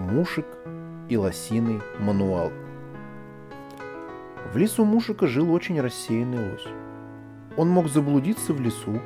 [0.00, 0.46] Мушек
[1.08, 2.50] и лосиный мануал.
[4.52, 6.66] В лесу Мушика жил очень рассеянный лось.
[7.56, 9.00] Он мог заблудиться в лесу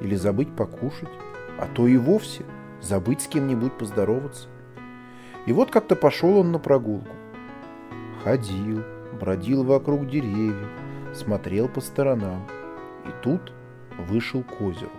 [0.00, 1.10] или забыть покушать,
[1.58, 2.44] а то и вовсе
[2.80, 4.48] забыть с кем-нибудь поздороваться.
[5.46, 7.14] И вот как-то пошел он на прогулку.
[8.24, 8.82] Ходил,
[9.20, 10.68] бродил вокруг деревьев,
[11.12, 12.46] смотрел по сторонам.
[13.06, 13.52] И тут
[14.08, 14.90] вышел к озеру.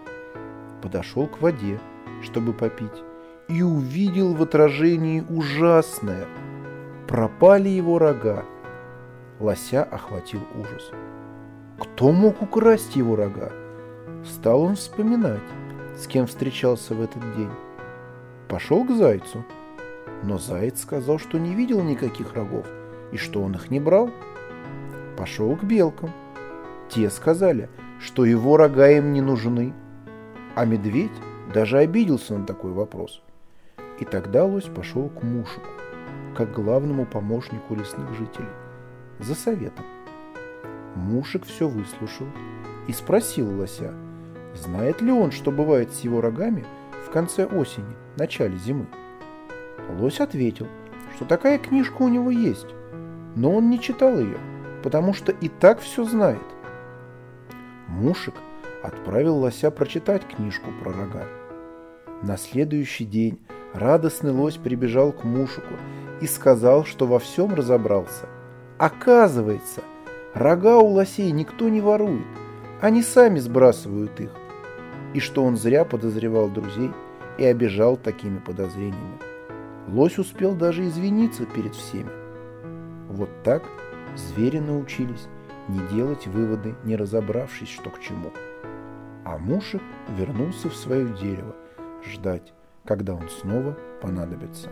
[0.82, 1.80] Подошел к воде,
[2.22, 3.04] чтобы попить,
[3.52, 6.26] и увидел в отражении ужасное.
[7.08, 8.46] Пропали его рога.
[9.40, 10.92] Лося охватил ужас.
[11.78, 13.52] Кто мог украсть его рога?
[14.24, 15.42] Стал он вспоминать,
[15.98, 17.50] с кем встречался в этот день.
[18.48, 19.44] Пошел к зайцу,
[20.24, 22.66] но заяц сказал, что не видел никаких рогов
[23.12, 24.12] и что он их не брал.
[25.18, 26.12] Пошел к белкам.
[26.90, 29.74] Те сказали, что его рога им не нужны.
[30.56, 31.12] А медведь
[31.54, 33.22] даже обиделся на такой вопрос.
[34.02, 35.70] И тогда лось пошел к Мушику,
[36.36, 38.50] как главному помощнику лесных жителей,
[39.20, 39.86] за советом.
[40.96, 42.26] Мушек все выслушал
[42.88, 43.94] и спросил лося,
[44.56, 46.66] знает ли он, что бывает с его рогами
[47.06, 48.88] в конце осени, начале зимы.
[50.00, 50.68] Лось ответил,
[51.16, 52.74] что такая книжка у него есть,
[53.36, 54.40] но он не читал ее,
[54.82, 56.42] потому что и так все знает.
[57.88, 58.34] Мушек
[58.82, 61.28] отправил лося прочитать книжку про рога.
[62.24, 63.40] На следующий день
[63.74, 65.74] радостный лось прибежал к Мушику
[66.22, 68.28] и сказал, что во всем разобрался.
[68.78, 69.82] Оказывается,
[70.34, 72.26] рога у лосей никто не ворует,
[72.82, 74.32] они сами сбрасывают их.
[75.14, 76.92] И что он зря подозревал друзей
[77.38, 79.20] и обижал такими подозрениями.
[79.88, 82.10] Лось успел даже извиниться перед всеми.
[83.10, 83.64] Вот так
[84.16, 85.28] звери научились
[85.68, 88.32] не делать выводы, не разобравшись, что к чему.
[89.26, 89.82] А Мушек
[90.18, 91.56] вернулся в свое дерево,
[92.04, 92.54] ждать,
[92.86, 94.70] когда он снова понадобится.